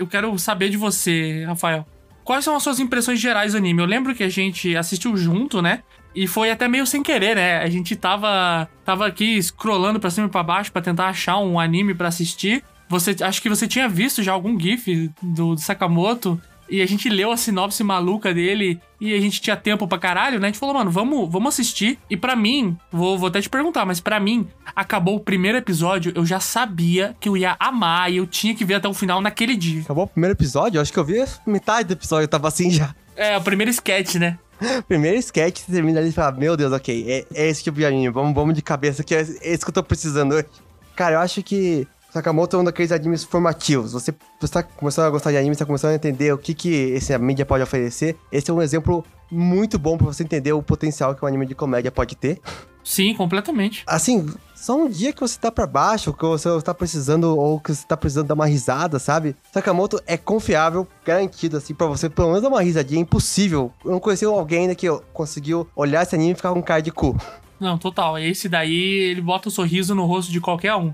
[0.00, 1.86] Eu quero saber de você, Rafael.
[2.24, 3.82] Quais são as suas impressões gerais do anime?
[3.82, 5.82] Eu lembro que a gente assistiu junto, né?
[6.14, 7.58] E foi até meio sem querer, né?
[7.58, 11.60] A gente tava, tava aqui scrollando pra cima e pra baixo pra tentar achar um
[11.60, 12.64] anime pra assistir.
[12.90, 16.40] Você, acho que você tinha visto já algum GIF do, do Sakamoto.
[16.68, 20.40] e a gente leu a sinopse maluca dele e a gente tinha tempo pra caralho,
[20.40, 20.48] né?
[20.48, 21.98] A gente falou, mano, vamos, vamos assistir.
[22.10, 26.12] E pra mim, vou, vou até te perguntar, mas pra mim, acabou o primeiro episódio,
[26.16, 29.20] eu já sabia que eu ia amar e eu tinha que ver até o final
[29.20, 29.82] naquele dia.
[29.82, 30.78] Acabou o primeiro episódio?
[30.78, 32.92] Eu acho que eu vi metade do episódio, eu tava assim já.
[33.16, 34.36] É, o primeiro sketch, né?
[34.86, 37.86] Primeiro sketch, você termina ali e fala, meu Deus, ok, é, é esse tipo de
[37.86, 40.46] anime, vamos, vamos de cabeça que é esse que eu tô precisando hoje.
[40.94, 43.92] Cara, eu acho que Sakamoto é um daqueles animes formativos.
[43.92, 46.54] Você, você tá começando a gostar de anime, você tá começando a entender o que,
[46.54, 48.16] que esse mídia pode oferecer.
[48.32, 51.54] Esse é um exemplo muito bom pra você entender o potencial que um anime de
[51.54, 52.40] comédia pode ter.
[52.82, 53.84] Sim, completamente.
[53.86, 57.72] Assim, só um dia que você tá pra baixo, que você tá precisando, ou que
[57.72, 59.36] você tá precisando dar uma risada, sabe?
[59.52, 62.98] Sakamoto é confiável, garantido, assim, pra você pelo menos dar uma risadinha.
[62.98, 63.72] É impossível.
[63.84, 66.90] Eu não conheci alguém ainda que conseguiu olhar esse anime e ficar com cara de
[66.90, 67.16] cu.
[67.60, 68.18] Não, total.
[68.18, 70.92] Esse daí, ele bota o um sorriso no rosto de qualquer um.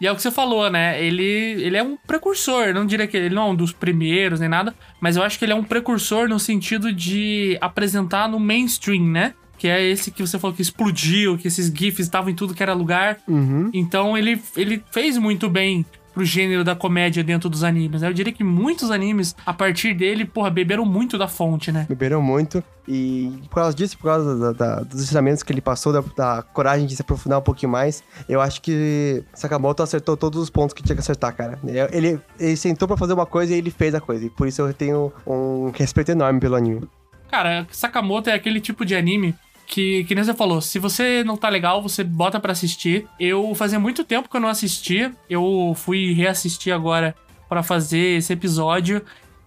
[0.00, 1.02] E é o que você falou, né?
[1.02, 2.72] Ele, ele é um precursor.
[2.74, 5.44] Não diria que ele não é um dos primeiros nem nada, mas eu acho que
[5.44, 9.34] ele é um precursor no sentido de apresentar no mainstream, né?
[9.58, 12.62] Que é esse que você falou que explodiu, que esses GIFs estavam em tudo que
[12.62, 13.18] era lugar.
[13.26, 13.70] Uhum.
[13.72, 15.84] Então ele, ele fez muito bem
[16.16, 18.00] pro gênero da comédia dentro dos animes.
[18.00, 18.08] né?
[18.08, 21.84] Eu diria que muitos animes, a partir dele, porra, beberam muito da fonte, né?
[21.86, 22.64] Beberam muito.
[22.88, 26.42] E por causa disso, por causa da, da, dos ensinamentos que ele passou, da, da,
[26.42, 30.72] coragem de se aprofundar um pouquinho mais, eu acho que Sakamoto acertou todos os pontos
[30.72, 31.58] que tinha que acertar, cara.
[31.92, 34.24] Ele, ele sentou para fazer uma coisa e ele fez a coisa.
[34.24, 36.88] E por isso eu tenho um respeito enorme pelo anime.
[37.30, 39.34] Cara, Sakamoto é aquele tipo de anime
[39.66, 43.06] que, que nem você falou, se você não tá legal, você bota para assistir.
[43.18, 47.14] Eu fazia muito tempo que eu não assistia, eu fui reassistir agora
[47.48, 49.02] para fazer esse episódio.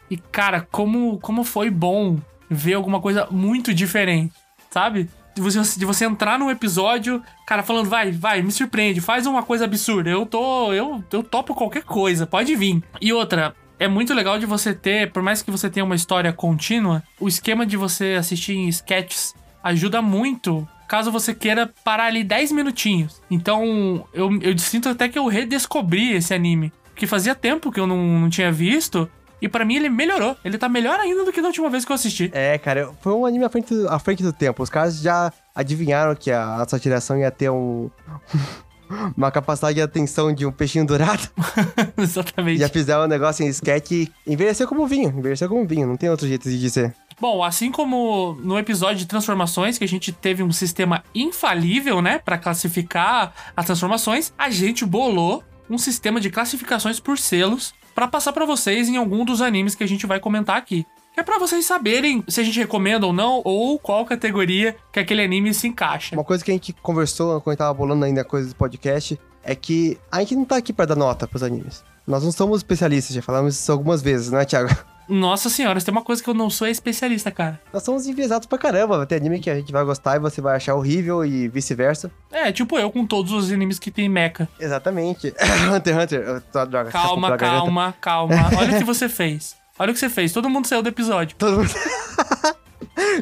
[0.09, 4.33] E, cara, como, como foi bom ver alguma coisa muito diferente,
[4.69, 5.09] sabe?
[5.35, 9.43] De você, de você entrar num episódio, cara, falando, vai, vai, me surpreende, faz uma
[9.43, 10.09] coisa absurda.
[10.09, 10.73] Eu tô.
[10.73, 12.83] Eu, eu topo qualquer coisa, pode vir.
[12.99, 16.33] E outra, é muito legal de você ter, por mais que você tenha uma história
[16.33, 22.23] contínua, o esquema de você assistir em sketches ajuda muito caso você queira parar ali
[22.23, 23.21] 10 minutinhos.
[23.29, 26.73] Então, eu, eu sinto até que eu redescobri esse anime.
[26.95, 29.07] Que fazia tempo que eu não, não tinha visto.
[29.41, 30.35] E para mim ele melhorou.
[30.43, 32.29] Ele tá melhor ainda do que da última vez que eu assisti.
[32.33, 34.61] É, cara, foi um anime à frente, à frente do tempo.
[34.61, 37.89] Os caras já adivinharam que a nossa geração ia ter um.
[39.15, 41.29] uma capacidade de atenção de um peixinho dourado.
[41.95, 42.59] Exatamente.
[42.59, 45.09] Já fizeram um negócio em sketch e envelheceu como vinho.
[45.09, 46.93] Envelheceu como vinho, não tem outro jeito de dizer.
[47.19, 52.17] Bom, assim como no episódio de transformações, que a gente teve um sistema infalível, né,
[52.17, 58.31] para classificar as transformações, a gente bolou um sistema de classificações por selos para passar
[58.31, 60.85] para vocês em algum dos animes que a gente vai comentar aqui.
[61.17, 65.21] É para vocês saberem se a gente recomenda ou não, ou qual categoria que aquele
[65.21, 66.15] anime se encaixa.
[66.15, 69.97] Uma coisa que a gente conversou quando tava bolando ainda coisas do podcast é que
[70.09, 71.83] a gente não tá aqui para dar nota pros animes.
[72.07, 74.69] Nós não somos especialistas, já falamos isso algumas vezes, né, Thiago?
[75.09, 77.59] Nossa senhora, tem uma coisa que eu não sou é especialista, cara.
[77.73, 79.05] Nós somos enviesados pra caramba.
[79.05, 82.11] Ter anime que a gente vai gostar e você vai achar horrível e vice-versa.
[82.31, 84.47] É, tipo eu com todos os animes que tem mecha.
[84.59, 85.33] Exatamente.
[85.73, 86.43] Hunter x Hunter.
[86.67, 88.35] Droga, calma, calma, calma.
[88.57, 89.55] Olha o que você fez.
[89.79, 90.31] Olha o que você fez.
[90.31, 91.35] Todo mundo saiu do episódio.
[91.37, 91.69] Todo mundo...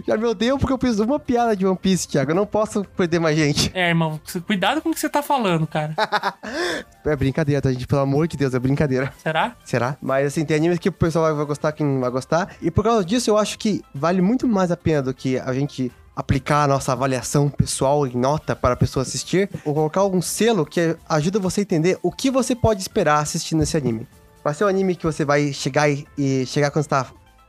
[0.08, 2.32] Já me odeio porque eu fiz uma piada de One Piece, Thiago.
[2.32, 3.72] Eu não posso perder mais gente.
[3.74, 4.20] É, irmão.
[4.46, 5.94] Cuidado com o que você tá falando, cara.
[7.06, 7.88] é brincadeira, tá, gente?
[7.88, 9.14] Pelo amor de Deus, é brincadeira.
[9.22, 9.56] Será?
[9.64, 9.98] Será?
[10.02, 12.56] Mas, assim, tem animes que o pessoal vai gostar, quem não vai gostar.
[12.62, 15.54] E por causa disso, eu acho que vale muito mais a pena do que a
[15.54, 20.20] gente aplicar a nossa avaliação pessoal em nota para a pessoa assistir, ou colocar algum
[20.20, 24.08] selo que ajuda você a entender o que você pode esperar assistindo esse anime.
[24.44, 27.06] Vai ser um anime que você vai chegar e, e chegar quando você tá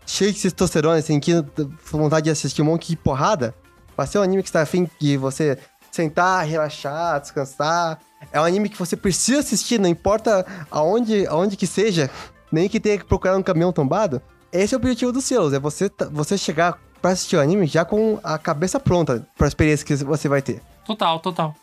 [0.08, 1.32] cheio de testosterona, assim, que
[1.92, 3.54] vontade de assistir um monte de porrada,
[3.96, 5.58] vai ser um anime que está afim de você
[5.92, 7.98] sentar, relaxar, descansar.
[8.32, 12.10] É um anime que você precisa assistir, não importa aonde, aonde que seja,
[12.50, 14.20] nem que tenha que procurar um caminhão tombado.
[14.50, 17.84] Esse é o objetivo dos selos, é você, você chegar para assistir o anime já
[17.84, 20.62] com a cabeça pronta para a experiência que você vai ter.
[20.86, 21.54] Total, total.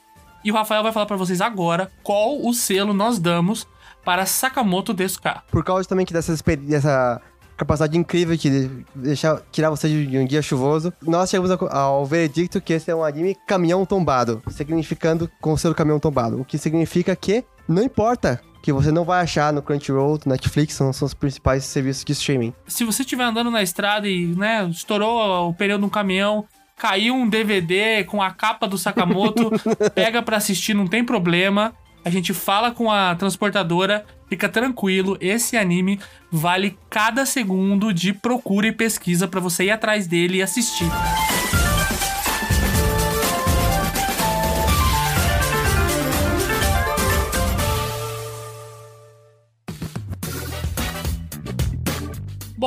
[0.43, 3.67] E o Rafael vai falar para vocês agora qual o selo nós damos
[4.03, 5.41] para Sakamoto Desuka.
[5.49, 7.19] Por causa também que dessa, dessa
[7.55, 10.93] capacidade incrível de deixar, tirar você de um dia chuvoso.
[11.01, 15.75] Nós chegamos ao veredicto que esse é um anime caminhão tombado, significando com o selo
[15.75, 16.39] caminhão tombado.
[16.39, 20.91] O que significa que não importa que você não vai achar no Crunchyroll, Netflix, são,
[20.91, 22.53] são os principais serviços de streaming.
[22.67, 27.13] Se você estiver andando na estrada e, né, estourou o pneu de um caminhão, caiu
[27.13, 29.51] um DVD com a capa do Sakamoto,
[29.93, 35.57] pega para assistir, não tem problema a gente fala com a transportadora, fica tranquilo, esse
[35.57, 35.99] anime
[36.31, 40.85] vale cada segundo de procura e pesquisa para você ir atrás dele e assistir.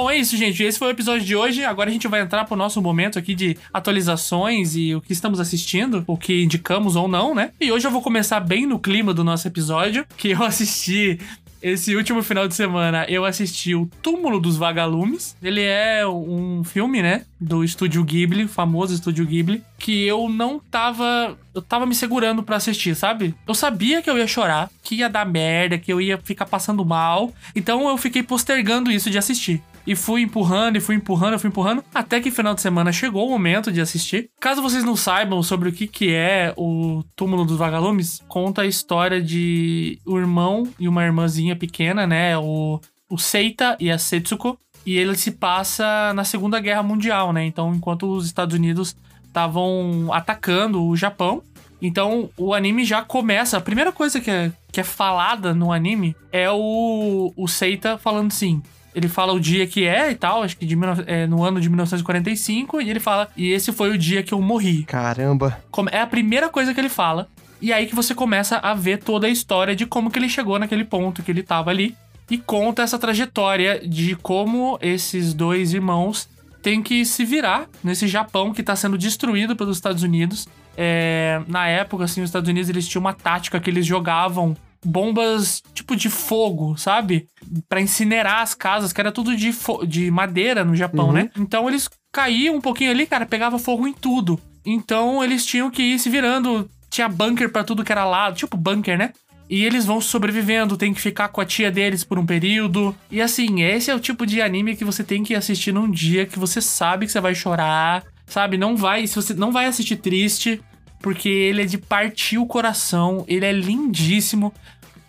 [0.01, 0.63] Bom, é isso, gente.
[0.63, 1.65] Esse foi o episódio de hoje.
[1.65, 5.41] Agora a gente vai entrar pro nosso momento aqui de atualizações e o que estamos
[5.41, 7.51] assistindo, o que indicamos ou não, né?
[7.61, 11.19] E hoje eu vou começar bem no clima do nosso episódio, que eu assisti
[11.61, 15.37] esse último final de semana eu assisti o Túmulo dos Vagalumes.
[15.43, 17.25] Ele é um filme, né?
[17.41, 21.37] Do estúdio Ghibli, famoso estúdio Ghibli, que eu não tava.
[21.53, 23.35] Eu tava me segurando pra assistir, sabe?
[23.47, 26.85] Eu sabia que eu ia chorar, que ia dar merda, que eu ia ficar passando
[26.85, 27.33] mal.
[27.57, 29.61] Então eu fiquei postergando isso de assistir.
[29.89, 33.31] E fui empurrando, e fui empurrando, fui empurrando, até que final de semana chegou o
[33.31, 34.29] momento de assistir.
[34.39, 38.67] Caso vocês não saibam sobre o que, que é o Túmulo dos Vagalumes, conta a
[38.67, 42.37] história de um irmão e uma irmãzinha pequena, né?
[42.37, 44.59] O, o Seita e a Setsuko.
[44.85, 47.47] E ele se passa na Segunda Guerra Mundial, né?
[47.47, 48.95] Então, enquanto os Estados Unidos
[49.27, 51.43] estavam atacando o Japão,
[51.81, 53.57] então, o anime já começa.
[53.57, 58.29] A primeira coisa que é, que é falada no anime é o, o Seita falando
[58.29, 58.63] assim:
[58.95, 61.69] ele fala o dia que é e tal, acho que de, é, no ano de
[61.69, 64.85] 1945, e ele fala, e esse foi o dia que eu morri.
[64.85, 65.59] Caramba.
[65.91, 67.29] É a primeira coisa que ele fala,
[67.61, 70.59] e aí que você começa a ver toda a história de como que ele chegou
[70.59, 71.97] naquele ponto que ele tava ali,
[72.31, 76.29] e conta essa trajetória de como esses dois irmãos
[76.63, 80.47] têm que se virar nesse Japão que tá sendo destruído pelos Estados Unidos.
[80.77, 85.63] É, na época, assim, os Estados Unidos eles tinham uma tática que eles jogavam bombas
[85.75, 87.27] tipo de fogo, sabe?
[87.69, 89.51] Para incinerar as casas, que era tudo de,
[89.87, 91.13] de madeira no Japão, Uhum.
[91.13, 91.31] né?
[91.37, 94.41] Então eles caíam um pouquinho ali, cara, pegava fogo em tudo.
[94.65, 96.69] Então eles tinham que ir se virando.
[96.91, 99.13] Tinha bunker pra tudo que era lado, tipo bunker, né?
[99.51, 102.95] E eles vão sobrevivendo, tem que ficar com a tia deles por um período.
[103.11, 106.27] E assim, esse é o tipo de anime que você tem que assistir num dia
[106.27, 108.59] que você sabe que você vai chorar, sabe?
[108.59, 110.61] Não vai, se você não vai assistir triste,
[111.01, 114.53] porque ele é de partir o coração, ele é lindíssimo.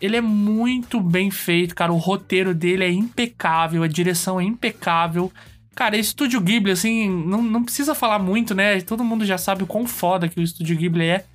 [0.02, 1.92] Ele é muito bem feito, cara.
[1.92, 5.32] O roteiro dele é impecável, a direção é impecável.
[5.76, 8.80] Cara, Estúdio Ghibli, assim, não, não precisa falar muito, né?
[8.82, 11.26] Todo mundo já sabe o quão foda que o Estúdio Ghibli é.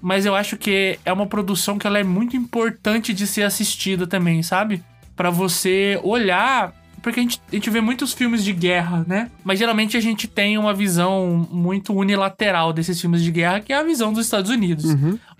[0.00, 4.06] Mas eu acho que é uma produção que ela é muito importante de ser assistida
[4.06, 4.82] também, sabe?
[5.14, 6.74] Pra você olhar.
[7.02, 9.30] Porque a gente, a gente vê muitos filmes de guerra, né?
[9.42, 13.76] Mas geralmente a gente tem uma visão muito unilateral desses filmes de guerra, que é
[13.76, 14.84] a visão dos Estados Unidos.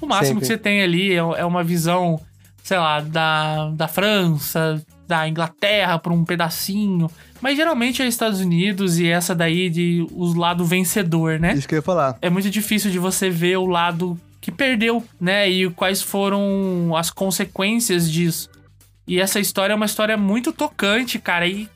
[0.01, 0.41] O máximo Sempre.
[0.41, 2.21] que você tem ali é, é uma visão,
[2.63, 7.11] sei lá, da, da França, da Inglaterra por um pedacinho.
[7.41, 11.55] Mas geralmente é Estados Unidos e essa daí de os lado vencedor, né?
[11.55, 12.17] Isso que eu ia falar.
[12.23, 15.49] é muito difícil de você ver o lado que perdeu, né?
[15.51, 18.49] E quais foram as consequências disso.
[19.11, 21.45] E essa história é uma história muito tocante, cara.
[21.45, 21.69] E,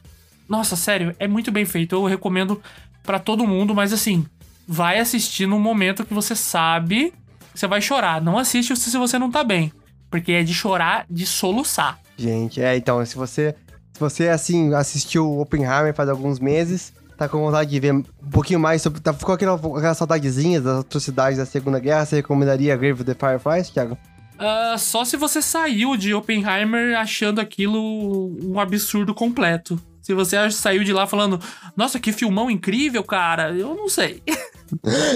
[0.48, 1.96] nossa, sério, é muito bem feito.
[1.96, 2.62] Eu recomendo
[3.02, 4.24] pra todo mundo, mas assim,
[4.68, 7.12] vai assistir num momento que você sabe
[7.52, 8.22] que você vai chorar.
[8.22, 9.72] Não assiste se você não tá bem.
[10.08, 11.98] Porque é de chorar, de soluçar.
[12.16, 13.56] Gente, é, então, se você,
[13.92, 18.60] se você, assim, assistiu Oppenheimer faz alguns meses, tá com vontade de ver um pouquinho
[18.60, 22.92] mais sobre, tá, ficou aquela, aquela saudadezinha das atrocidades da Segunda Guerra, você recomendaria Grave
[22.92, 23.98] of the Fireflies, Thiago?
[24.38, 29.80] Ah, só se você saiu de Oppenheimer achando aquilo um absurdo completo.
[30.02, 31.40] Se você saiu de lá falando,
[31.74, 34.22] nossa, que filmão incrível, cara, eu não sei.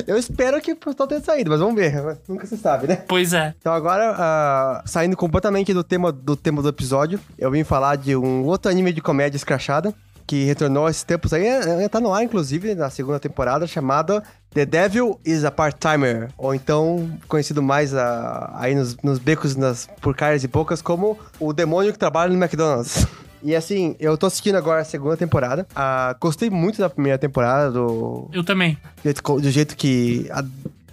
[0.06, 2.96] Eu espero que o pessoal tenha saído, mas vamos ver, nunca se sabe, né?
[3.08, 3.54] pois é.
[3.58, 8.14] Então agora, ah, saindo completamente do tema, do tema do episódio, eu vim falar de
[8.14, 9.92] um outro anime de comédia escrachada,
[10.28, 14.66] que retornou esses tempos aí, eh, tá no ar, inclusive, na segunda temporada, chamada The
[14.66, 20.44] Devil is a Part-Timer, ou então conhecido mais ah, aí nos, nos becos, nas porcarias
[20.44, 23.06] e bocas, como o demônio que trabalha no McDonald's.
[23.40, 25.64] E assim, eu tô assistindo agora a segunda temporada.
[25.72, 28.76] Ah, gostei muito da primeira temporada, do, Eu também.
[28.96, 30.26] do jeito, do jeito que.
[30.32, 30.42] a-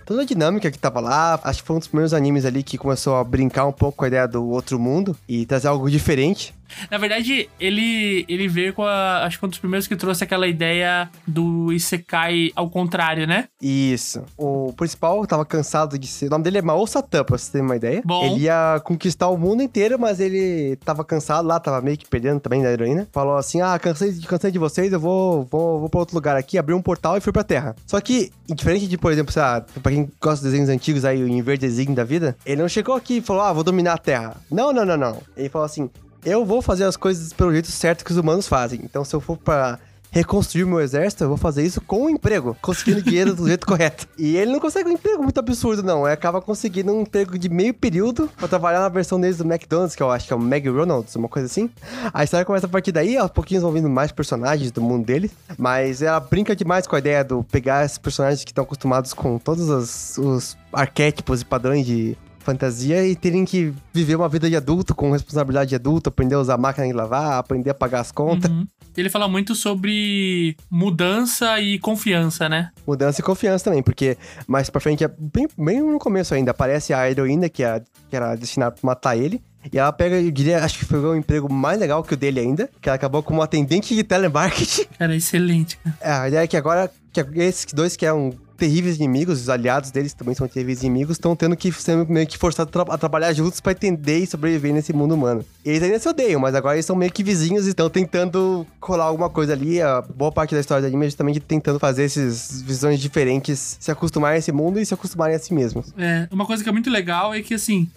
[0.06, 1.40] toda a dinâmica que tava lá.
[1.44, 4.06] Acho que foi um dos primeiros animes ali que começou a brincar um pouco com
[4.06, 6.54] a ideia do outro mundo e trazer algo diferente.
[6.90, 9.24] Na verdade, ele, ele veio com a.
[9.26, 13.48] Acho que um dos primeiros que trouxe aquela ideia do Isekai ao contrário, né?
[13.62, 14.24] Isso.
[14.38, 16.28] O principal tava cansado de ser.
[16.28, 18.02] O nome dele é Mao Satan, pra você ter uma ideia.
[18.06, 18.24] Bom.
[18.26, 22.40] Ele ia conquistar o mundo inteiro, mas ele tava cansado lá, tava meio que perdendo
[22.40, 23.08] também da heroína.
[23.12, 26.36] Falou assim: ah, cansei, de- cansei de vocês, eu vou, vou, vou pra outro lugar
[26.36, 27.76] aqui, abriu um portal e fui pra Terra.
[27.86, 31.24] Só que, diferente de, por exemplo, sei lá, pra quem gosta de desenhos antigos aí,
[31.24, 34.36] o Inverdezinho da vida, ele não chegou aqui e falou: ah, vou dominar a Terra.
[34.52, 35.22] Não, não, não, não.
[35.36, 35.90] Ele falou assim:
[36.26, 38.82] eu vou fazer as coisas pelo jeito certo que os humanos fazem.
[38.84, 39.80] Então, se eu for pra
[40.16, 44.08] reconstruir meu exército, eu vou fazer isso com um emprego, conseguindo dinheiro do jeito correto.
[44.18, 46.06] E ele não consegue um emprego muito absurdo, não.
[46.06, 49.94] Ele acaba conseguindo um emprego de meio período pra trabalhar na versão deles do McDonald's,
[49.94, 51.70] que eu acho que é o McDonald's, uma coisa assim.
[52.14, 55.30] A história começa a partir daí, aos pouquinhos vão vindo mais personagens do mundo dele.
[55.58, 59.38] Mas ela brinca demais com a ideia do pegar esses personagens que estão acostumados com
[59.38, 64.56] todos os, os arquétipos e padrões de fantasia e terem que viver uma vida de
[64.56, 68.12] adulto com responsabilidade de adulto, aprender a usar máquina de lavar, aprender a pagar as
[68.12, 68.52] contas.
[68.52, 68.66] Uhum.
[68.96, 72.72] Ele fala muito sobre mudança e confiança, né?
[72.88, 77.10] Mudança e confiança também, porque mais pra frente, bem, bem no começo ainda, aparece a
[77.10, 79.42] heroína que, é, que era destinada pra matar ele.
[79.74, 82.40] E ela pega, eu diria, acho que foi um emprego mais legal que o dele
[82.40, 84.86] ainda, que ela acabou como atendente de telemarketing.
[84.98, 85.98] Cara, excelente, cara.
[86.00, 89.92] É, a ideia é que agora, que esses dois que eram terríveis inimigos, os aliados
[89.92, 92.98] deles também são terríveis inimigos, estão tendo que ser meio que forçados a, tra a
[92.98, 95.46] trabalhar juntos pra entender e sobreviver nesse mundo humano.
[95.64, 99.06] Eles ainda se odeiam, mas agora eles são meio que vizinhos e estão tentando colar
[99.06, 99.82] alguma coisa ali.
[99.82, 103.92] A boa parte da história do anime é justamente tentando fazer essas visões diferentes, se
[103.92, 105.94] acostumarem a esse mundo e se acostumarem a si mesmos.
[105.98, 107.90] É, uma coisa que é muito legal é que, assim,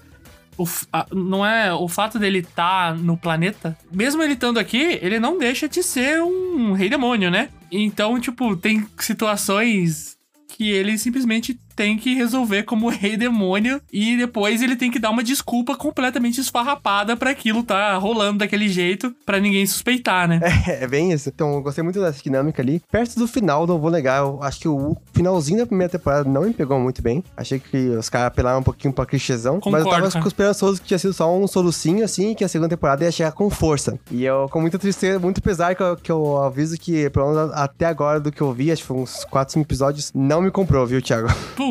[0.58, 4.98] o, a, não é o fato dele estar tá no planeta, mesmo ele estando aqui,
[5.00, 7.48] ele não deixa de ser um rei demônio, né?
[7.70, 10.17] Então, tipo, tem situações
[10.58, 15.10] que ele simplesmente tem que resolver como rei demônio e depois ele tem que dar
[15.10, 20.40] uma desculpa completamente esfarrapada para aquilo tá rolando daquele jeito para ninguém suspeitar, né?
[20.66, 21.28] É, é, bem isso.
[21.28, 22.82] Então, eu gostei muito dessa dinâmica ali.
[22.90, 26.42] Perto do final, não vou negar, eu acho que o finalzinho da primeira temporada não
[26.42, 27.22] me pegou muito bem.
[27.36, 30.88] Achei que os caras apelaram um pouquinho pra clichêzão, mas eu tava com esperançoso que
[30.88, 33.98] tinha sido só um solucinho assim, que a segunda temporada ia chegar com força.
[34.10, 37.52] E eu, com muita tristeza, muito pesar que eu, que eu aviso que, pelo menos
[37.52, 40.50] até agora do que eu vi, acho que foi uns 4, 5 episódios, não me
[40.50, 41.28] comprou, viu, Thiago?
[41.56, 41.67] Putz.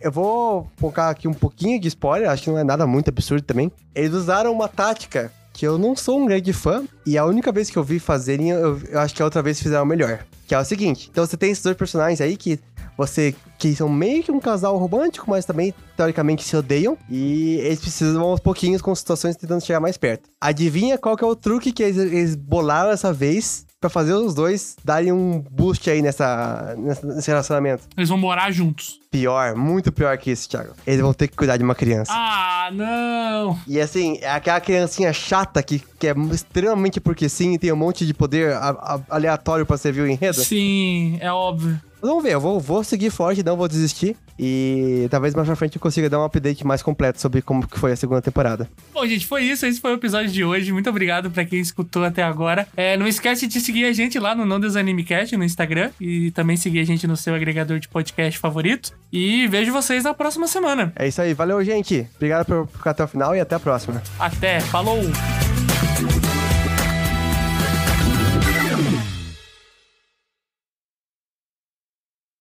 [0.00, 3.44] Eu vou focar aqui um pouquinho de spoiler, acho que não é nada muito absurdo
[3.44, 3.70] também.
[3.94, 7.68] Eles usaram uma tática que eu não sou um grande fã, e a única vez
[7.68, 10.24] que eu vi fazerem, eu, eu acho que a outra vez fizeram melhor.
[10.46, 12.58] Que é o seguinte: então você tem esses dois personagens aí que
[12.96, 17.80] você que são meio que um casal romântico, mas também teoricamente se odeiam e eles
[17.80, 20.28] precisam aos pouquinhos com situações tentando chegar mais perto.
[20.40, 24.32] Adivinha qual que é o truque que eles, eles bolaram essa vez para fazer os
[24.32, 27.82] dois darem um boost aí nessa, nesse relacionamento.
[27.96, 29.00] Eles vão morar juntos.
[29.10, 30.72] Pior, muito pior que isso, Thiago.
[30.86, 32.12] Eles vão ter que cuidar de uma criança.
[32.14, 33.58] Ah, não!
[33.66, 37.76] E assim, é aquela criancinha chata que, que é extremamente porque sim e tem um
[37.76, 40.40] monte de poder a, a, aleatório para servir o enredo.
[40.40, 41.78] Sim, é óbvio.
[42.02, 44.16] Vamos ver, eu vou, vou seguir forte, não vou desistir.
[44.38, 47.78] E talvez mais pra frente eu consiga dar um update mais completo sobre como que
[47.78, 48.68] foi a segunda temporada.
[48.92, 49.64] Bom, gente, foi isso.
[49.64, 50.72] Esse foi o episódio de hoje.
[50.72, 52.66] Muito obrigado pra quem escutou até agora.
[52.76, 55.90] É, não esquece de seguir a gente lá no Não Desanimecast no Instagram.
[56.00, 58.92] E também seguir a gente no seu agregador de podcast favorito.
[59.12, 60.92] E vejo vocês na próxima semana.
[60.96, 61.34] É isso aí.
[61.34, 62.08] Valeu, gente.
[62.16, 64.02] Obrigado por ficar até o final e até a próxima.
[64.18, 64.60] Até.
[64.60, 65.51] Falou!